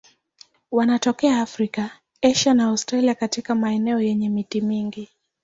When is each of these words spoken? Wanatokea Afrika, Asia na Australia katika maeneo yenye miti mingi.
Wanatokea 0.71 1.41
Afrika, 1.41 1.91
Asia 2.21 2.53
na 2.53 2.67
Australia 2.67 3.15
katika 3.15 3.55
maeneo 3.55 4.01
yenye 4.01 4.29
miti 4.29 4.61
mingi. 4.61 5.09